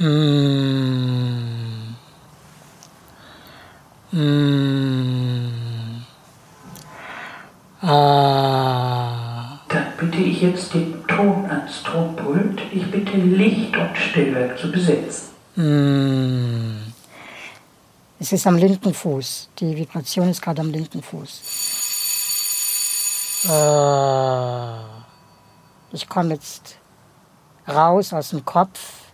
[0.00, 1.96] Mm.
[4.12, 5.48] Mm.
[7.82, 9.58] Ah.
[9.68, 12.60] Dann bitte ich jetzt den Ton ans Tonpult.
[12.70, 15.30] Ich bitte Licht und Stille zu besetzen.
[15.56, 16.92] Mm.
[18.20, 19.48] Es ist am linken Fuß.
[19.58, 21.42] Die Vibration ist gerade am linken Fuß.
[23.50, 24.78] Ah.
[25.90, 26.76] Ich komme jetzt
[27.66, 29.07] raus aus dem Kopf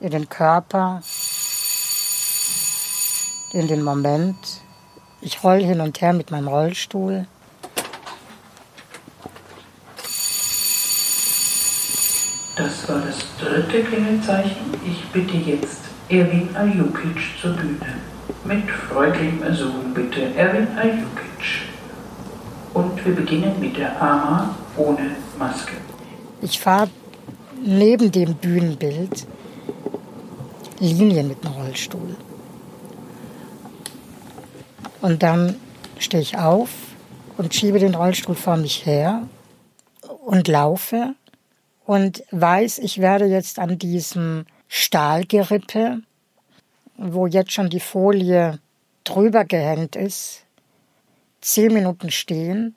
[0.00, 1.02] in den Körper,
[3.52, 4.36] in den Moment.
[5.20, 7.26] Ich roll hin und her mit meinem Rollstuhl.
[12.56, 14.74] Das war das dritte Klingelzeichen.
[14.84, 17.94] Ich bitte jetzt Erwin Ajukic zur Bühne.
[18.44, 21.68] Mit freundlichem Ersuchen bitte Erwin Ajukic.
[22.74, 25.74] Und wir beginnen mit der Ama ohne Maske.
[26.42, 26.88] Ich fahre
[27.64, 29.26] neben dem Bühnenbild
[30.80, 32.16] Linien mit dem Rollstuhl.
[35.00, 35.56] Und dann
[35.98, 36.70] stehe ich auf
[37.36, 39.28] und schiebe den Rollstuhl vor mich her
[40.24, 41.14] und laufe
[41.84, 46.02] und weiß, ich werde jetzt an diesem Stahlgerippe,
[46.96, 48.58] wo jetzt schon die Folie
[49.04, 50.44] drüber gehängt ist,
[51.40, 52.74] zehn Minuten stehen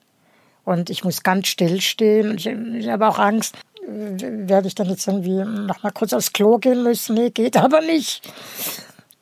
[0.64, 2.36] und ich muss ganz still stehen.
[2.36, 6.58] Ich, ich habe auch Angst, werde ich dann jetzt irgendwie noch mal kurz aufs Klo
[6.58, 7.14] gehen müssen?
[7.14, 8.32] Nee, geht aber nicht.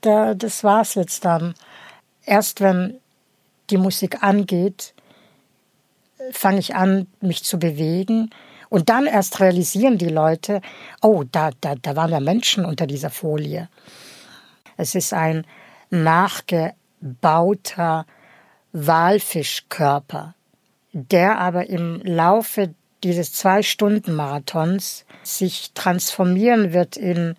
[0.00, 1.54] Da, das war's jetzt dann.
[2.24, 3.00] Erst wenn
[3.70, 4.94] die Musik angeht,
[6.32, 8.30] fange ich an, mich zu bewegen.
[8.68, 10.60] Und dann erst realisieren die Leute,
[11.02, 13.68] oh, da, da, da waren ja Menschen unter dieser Folie.
[14.76, 15.44] Es ist ein
[15.90, 18.06] nachgebauter
[18.72, 20.34] Walfischkörper,
[20.92, 27.36] der aber im Laufe dieses Zwei-Stunden-Marathons sich transformieren wird in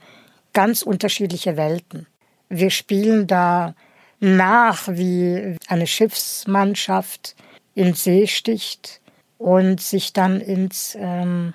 [0.53, 2.07] ganz unterschiedliche Welten.
[2.49, 3.75] Wir spielen da
[4.19, 7.35] nach, wie eine Schiffsmannschaft
[7.73, 9.01] in See sticht
[9.37, 11.53] und sich dann ins ähm,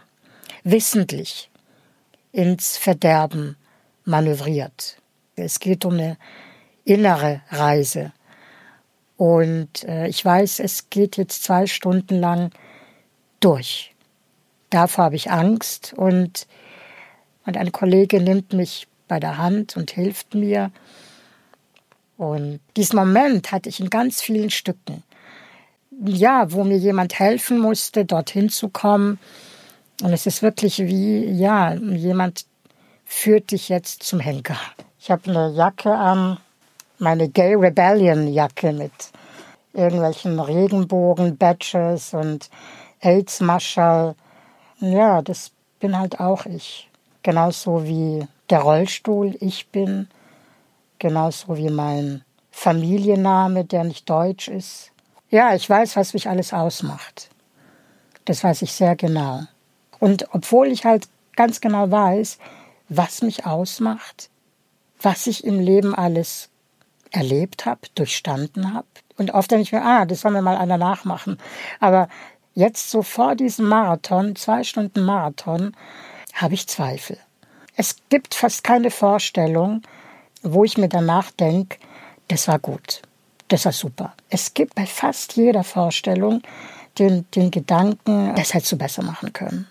[0.65, 1.50] wissentlich
[2.37, 3.56] ins Verderben
[4.05, 4.99] manövriert.
[5.37, 6.19] Es geht um eine
[6.84, 8.12] innere Reise.
[9.16, 12.50] Und äh, ich weiß, es geht jetzt zwei Stunden lang
[13.41, 13.96] durch
[14.71, 16.47] davor habe ich Angst und,
[17.44, 20.71] und ein Kollege nimmt mich bei der Hand und hilft mir.
[22.16, 25.03] Und diesen Moment hatte ich in ganz vielen Stücken.
[26.04, 29.19] Ja, wo mir jemand helfen musste, dorthin zu kommen.
[30.03, 32.47] Und es ist wirklich wie, ja, jemand
[33.04, 34.59] führt dich jetzt zum Henker.
[34.98, 36.38] Ich habe eine Jacke an,
[36.98, 38.93] meine Gay Rebellion Jacke mit
[39.72, 42.50] irgendwelchen Regenbogen, Badges und
[43.00, 44.15] AIDS-Marschall
[44.81, 46.89] ja, das bin halt auch ich.
[47.23, 50.09] Genauso wie der Rollstuhl ich bin.
[50.99, 54.93] Genauso wie mein Familienname, der nicht deutsch ist.
[55.31, 57.29] Ja, ich weiß, was mich alles ausmacht.
[58.25, 59.43] Das weiß ich sehr genau.
[59.99, 62.39] Und obwohl ich halt ganz genau weiß,
[62.89, 64.31] was mich ausmacht,
[65.01, 66.49] was ich im Leben alles
[67.11, 68.87] erlebt habe, durchstanden habe.
[69.17, 71.39] Und oft denke ich mir, ah, das soll mir mal einer nachmachen.
[71.81, 72.09] Aber
[72.56, 75.77] Jetzt so vor diesem Marathon, zwei Stunden Marathon,
[76.33, 77.19] habe ich Zweifel.
[77.77, 79.83] Es gibt fast keine Vorstellung,
[80.43, 81.77] wo ich mir danach denke,
[82.28, 83.03] das war gut,
[83.49, 84.15] das war super.
[84.31, 86.41] Es gibt bei fast jeder Vorstellung
[86.99, 89.69] den, den Gedanken, das hättest du besser machen können.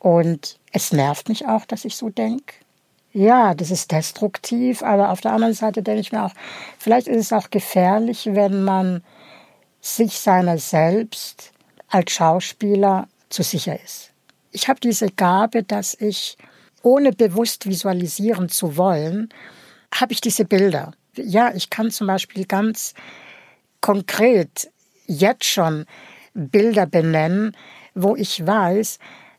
[0.00, 2.54] Und es nervt mich auch, dass ich so denke.
[3.12, 6.34] Ja, das ist destruktiv, aber auf der anderen Seite denke ich mir auch,
[6.76, 9.04] vielleicht ist es auch gefährlich, wenn man
[9.80, 11.51] sich seiner selbst
[11.92, 14.12] als Schauspieler zu sicher ist.
[14.50, 16.36] Ich habe diese Gabe, dass ich,
[16.82, 19.28] ohne bewusst visualisieren zu wollen,
[19.94, 20.94] habe ich diese Bilder.
[21.16, 22.94] Ja, ich kann zum Beispiel ganz
[23.82, 24.70] konkret
[25.06, 25.84] jetzt schon
[26.32, 27.54] Bilder benennen,
[27.94, 28.98] wo ich weiß,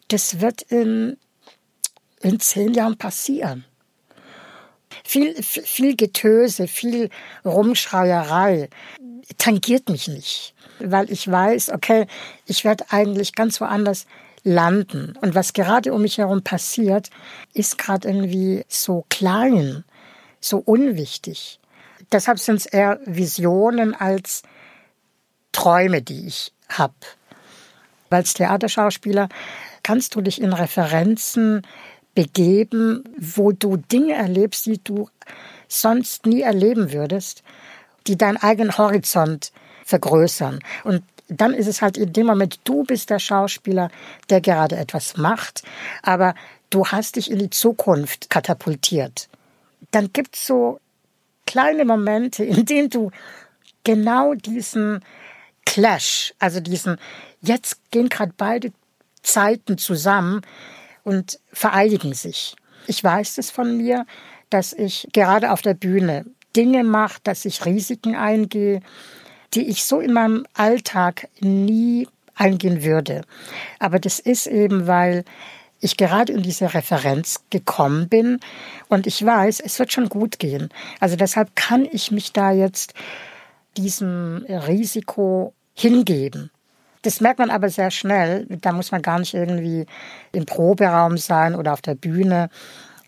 [0.10, 1.18] das wird in,
[2.22, 3.66] in zehn Jahren passieren.
[5.04, 7.10] Viel, viel Getöse, viel
[7.44, 8.70] Rumschreierei
[9.40, 12.08] tangiert mich nicht weil ich weiß, okay,
[12.46, 14.06] ich werde eigentlich ganz woanders
[14.44, 15.18] landen.
[15.22, 17.10] Und was gerade um mich herum passiert,
[17.54, 19.84] ist gerade irgendwie so klein,
[20.40, 21.60] so unwichtig.
[22.12, 24.44] Deshalb sind es eher Visionen als
[25.52, 26.94] Träume, die ich habe.
[28.10, 29.30] Als Theaterschauspieler
[29.82, 31.64] kannst du dich in Referenzen
[32.14, 35.10] begeben, wo du Dinge erlebst, die du
[35.68, 37.44] sonst nie erleben würdest,
[38.06, 39.52] die deinen eigenen Horizont
[39.86, 40.60] vergrößern.
[40.84, 43.90] Und dann ist es halt in dem Moment, du bist der Schauspieler,
[44.30, 45.64] der gerade etwas macht,
[46.02, 46.36] aber
[46.70, 49.30] du hast dich in die Zukunft katapultiert.
[49.92, 50.80] Dann gibt's so
[51.46, 53.12] kleine Momente, in denen du
[53.84, 55.04] genau diesen
[55.66, 56.98] Clash, also diesen,
[57.42, 58.72] jetzt gehen gerade beide
[59.22, 60.42] Zeiten zusammen
[61.04, 62.56] und vereinigen sich.
[62.88, 64.06] Ich weiß das von mir,
[64.50, 66.26] dass ich gerade auf der Bühne
[66.56, 68.82] Dinge mache, dass ich Risiken eingehe,
[69.54, 73.24] die ich so in meinem Alltag nie eingehen würde.
[73.80, 75.24] Aber das ist eben, weil
[75.80, 78.40] ich gerade in diese Referenz gekommen bin
[78.88, 80.70] und ich weiß, es wird schon gut gehen.
[81.00, 82.94] Also deshalb kann ich mich da jetzt
[83.76, 86.52] diesem Risiko hingeben.
[87.02, 88.48] Das merkt man aber sehr schnell.
[88.62, 89.86] Da muss man gar nicht irgendwie
[90.32, 92.50] im Proberaum sein oder auf der Bühne.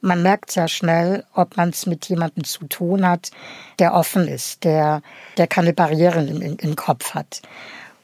[0.06, 3.32] Man merkt sehr schnell, ob man es mit jemandem zu tun hat,
[3.80, 5.02] der offen ist, der,
[5.38, 7.42] der keine Barrieren im, im Kopf hat.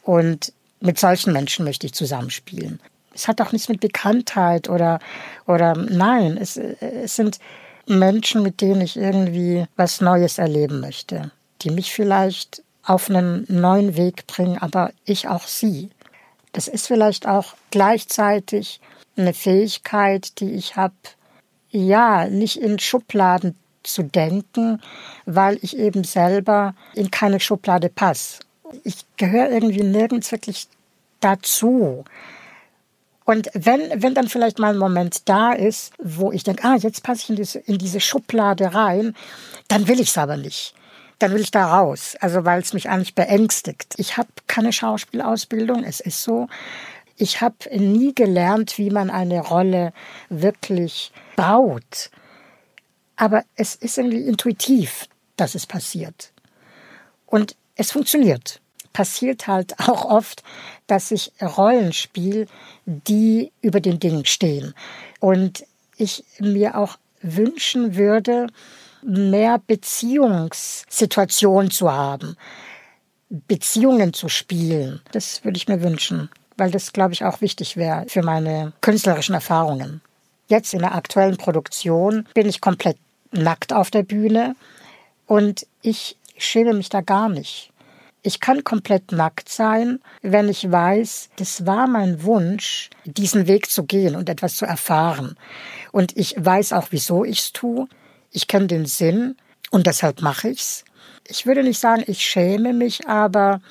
[0.01, 2.79] Und mit solchen Menschen möchte ich zusammenspielen.
[3.13, 4.99] Es hat auch nichts mit Bekanntheit oder,
[5.45, 7.37] oder nein, es, es sind
[7.85, 11.29] Menschen, mit denen ich irgendwie was Neues erleben möchte,
[11.61, 15.91] die mich vielleicht auf einen neuen Weg bringen, aber ich auch sie.
[16.51, 18.79] Das ist vielleicht auch gleichzeitig
[19.15, 20.95] eine Fähigkeit, die ich habe,
[21.71, 24.81] ja, nicht in Schubladen zu denken,
[25.25, 28.39] weil ich eben selber in keine Schublade passe.
[28.83, 30.67] Ich gehöre irgendwie nirgends wirklich
[31.19, 32.05] dazu.
[33.25, 37.03] Und wenn, wenn dann vielleicht mal ein Moment da ist, wo ich denke, ah, jetzt
[37.03, 39.15] passe ich in diese, in diese Schublade rein,
[39.67, 40.73] dann will ich es aber nicht.
[41.19, 43.93] Dann will ich da raus, also weil es mich eigentlich beängstigt.
[43.97, 46.47] Ich habe keine Schauspielausbildung, es ist so.
[47.21, 49.93] Ich habe nie gelernt, wie man eine Rolle
[50.29, 52.09] wirklich baut.
[53.15, 55.07] Aber es ist irgendwie intuitiv,
[55.37, 56.33] dass es passiert.
[57.27, 58.59] Und es funktioniert
[58.93, 60.43] passiert halt auch oft,
[60.87, 62.47] dass ich Rollen spiele,
[62.85, 64.73] die über den Dingen stehen.
[65.19, 65.65] Und
[65.97, 68.47] ich mir auch wünschen würde,
[69.03, 72.37] mehr Beziehungssituationen zu haben,
[73.29, 75.01] Beziehungen zu spielen.
[75.11, 76.29] Das würde ich mir wünschen,
[76.61, 79.99] weil das, glaube ich, auch wichtig wäre für meine künstlerischen Erfahrungen.
[80.47, 82.97] Jetzt in der aktuellen Produktion bin ich komplett
[83.31, 84.55] nackt auf der Bühne
[85.25, 87.71] und ich schäme mich da gar nicht.
[88.21, 93.85] Ich kann komplett nackt sein, wenn ich weiß, das war mein Wunsch, diesen Weg zu
[93.85, 95.37] gehen und etwas zu erfahren.
[95.91, 97.87] Und ich weiß auch, wieso ich es tue.
[98.29, 99.35] Ich kenne den Sinn
[99.71, 100.85] und deshalb mache ich's.
[101.27, 103.61] Ich würde nicht sagen, ich schäme mich, aber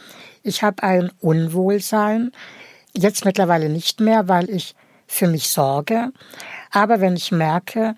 [0.43, 2.33] ich habe ein Unwohlsein.
[2.93, 4.75] Jetzt mittlerweile nicht mehr, weil ich
[5.07, 6.13] für mich sorge.
[6.71, 7.97] Aber wenn ich merke,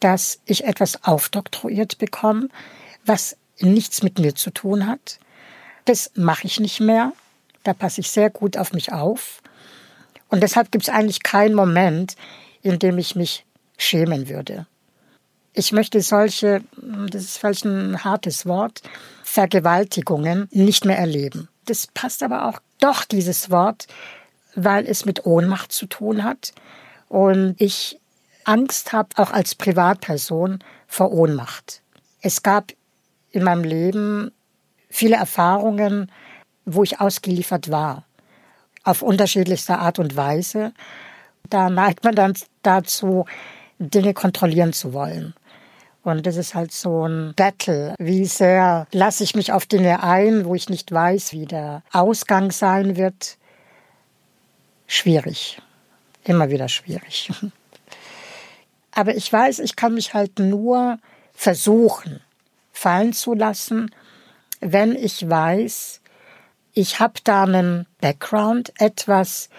[0.00, 2.48] dass ich etwas aufdoktroyiert bekomme,
[3.04, 5.18] was nichts mit mir zu tun hat,
[5.84, 7.12] das mache ich nicht mehr.
[7.64, 9.42] Da passe ich sehr gut auf mich auf.
[10.28, 12.16] Und deshalb gibt es eigentlich keinen Moment,
[12.62, 13.44] in dem ich mich
[13.76, 14.66] schämen würde.
[15.52, 16.62] Ich möchte solche,
[17.10, 18.82] das ist vielleicht ein hartes Wort,
[19.22, 21.48] Vergewaltigungen nicht mehr erleben.
[21.66, 23.86] Das passt aber auch doch, dieses Wort,
[24.54, 26.52] weil es mit Ohnmacht zu tun hat.
[27.08, 28.00] Und ich
[28.44, 31.82] Angst habe, auch als Privatperson, vor Ohnmacht.
[32.20, 32.72] Es gab
[33.30, 34.32] in meinem Leben
[34.90, 36.10] viele Erfahrungen,
[36.64, 38.04] wo ich ausgeliefert war,
[38.84, 40.72] auf unterschiedlichste Art und Weise.
[41.48, 43.24] Da neigt man dann dazu,
[43.78, 45.34] Dinge kontrollieren zu wollen.
[46.04, 47.94] Und das ist halt so ein Battle.
[47.98, 52.50] Wie sehr lasse ich mich auf Dinge ein, wo ich nicht weiß, wie der Ausgang
[52.50, 53.38] sein wird.
[54.92, 55.60] Schwierig.
[56.24, 57.30] Immer wieder schwierig.
[58.92, 60.98] Aber ich weiß, ich kann mich halt nur
[61.32, 62.20] versuchen,
[62.72, 63.90] fallen zu lassen
[64.62, 66.00] wenn ich weiß,
[66.72, 69.50] ich habe da einen Background, etwas,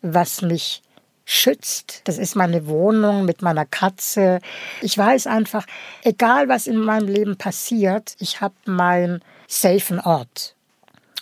[0.00, 0.82] was mich
[1.26, 2.00] schützt.
[2.04, 4.40] Das ist meine Wohnung mit meiner Katze.
[4.80, 5.66] Ich weiß einfach,
[6.02, 10.56] egal was in meinem Leben passiert, ich habe meinen safen Ort.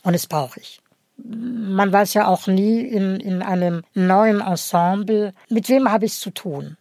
[0.02, 0.80] Und das brauche ich.
[1.16, 6.21] Man weiß ja auch nie in, in einem neuen Ensemble, mit wem habe ich es
[6.21, 6.76] zu tun.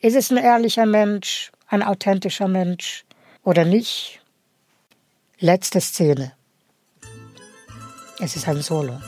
[0.00, 3.04] Ist es ein ehrlicher Mensch, ein authentischer Mensch
[3.42, 4.20] oder nicht?
[5.38, 6.32] Letzte Szene.
[8.18, 8.98] Es ist ein Solo.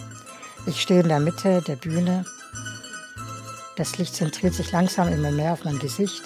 [0.66, 2.24] Ich stehe in der Mitte der Bühne.
[3.76, 6.22] Das Licht zentriert sich langsam immer mehr auf mein Gesicht,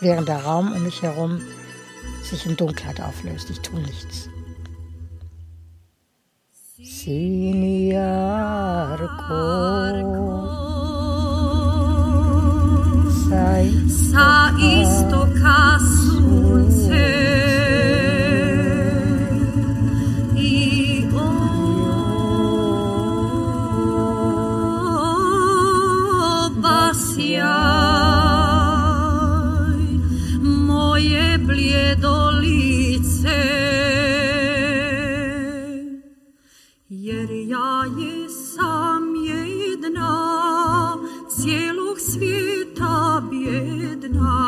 [0.00, 1.40] während der Raum um mich herum
[2.22, 3.50] sich in Dunkelheit auflöst.
[3.50, 4.28] Ich tue nichts.
[6.78, 7.10] Sa
[31.38, 33.42] bljedo lice.
[36.88, 40.12] Jer ja jesam jedna
[41.30, 44.42] Cijelog svijeta bjedna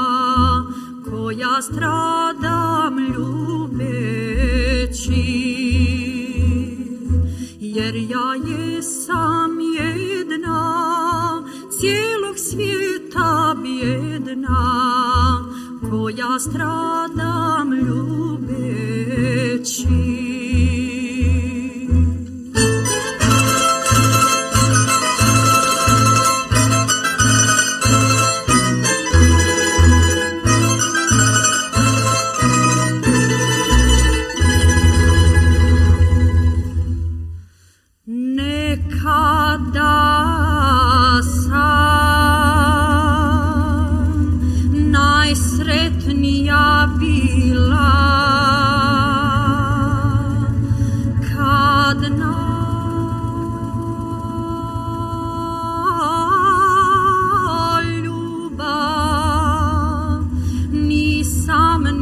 [1.10, 4.34] Koja stradam ljubeći.
[7.60, 10.62] Jer ja jesam jedna
[11.70, 12.83] Cijelog svijeta
[16.08, 18.44] я страдам любячи.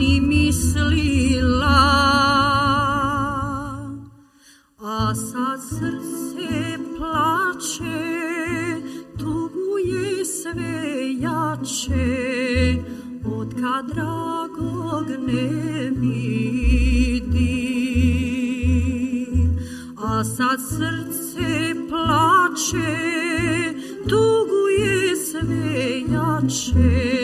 [0.03, 1.83] ni mislila.
[4.81, 8.11] A sad srce plače
[9.19, 10.75] Tuguje sve
[11.21, 12.13] jače
[13.39, 17.53] Od kad dragog ne vidi.
[19.97, 22.99] A sad srce plače
[24.09, 27.22] Tuguje sve jače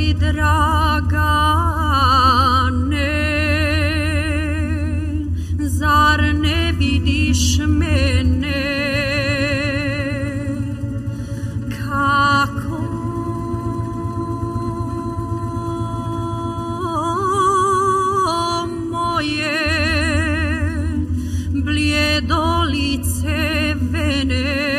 [0.00, 1.32] voi draga
[2.90, 3.16] ne,
[5.68, 7.58] zar ne vidiš
[18.90, 19.58] moje
[21.64, 24.70] bljedo lice vene.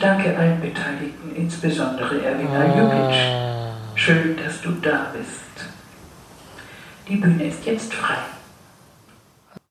[0.00, 3.16] Danke allen Beteiligten, insbesondere Erwina Jukic.
[3.16, 3.72] Ah.
[3.94, 5.68] Schön, dass du da bist.
[7.08, 8.18] Die Bühne ist jetzt frei.